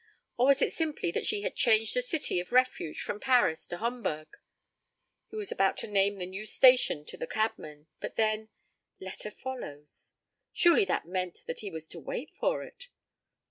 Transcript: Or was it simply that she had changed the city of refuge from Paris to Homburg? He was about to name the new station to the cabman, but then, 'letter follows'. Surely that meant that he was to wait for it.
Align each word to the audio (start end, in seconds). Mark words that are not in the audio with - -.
Or 0.35 0.47
was 0.47 0.63
it 0.63 0.73
simply 0.73 1.11
that 1.11 1.27
she 1.27 1.43
had 1.43 1.53
changed 1.55 1.93
the 1.95 2.01
city 2.01 2.39
of 2.39 2.51
refuge 2.51 3.01
from 3.03 3.19
Paris 3.19 3.67
to 3.67 3.77
Homburg? 3.77 4.29
He 5.29 5.35
was 5.35 5.51
about 5.51 5.77
to 5.77 5.87
name 5.87 6.17
the 6.17 6.25
new 6.25 6.47
station 6.47 7.05
to 7.05 7.17
the 7.17 7.27
cabman, 7.27 7.85
but 7.99 8.15
then, 8.15 8.49
'letter 8.99 9.29
follows'. 9.29 10.13
Surely 10.51 10.85
that 10.85 11.05
meant 11.05 11.43
that 11.45 11.59
he 11.59 11.69
was 11.69 11.85
to 11.89 11.99
wait 11.99 12.31
for 12.33 12.63
it. 12.63 12.87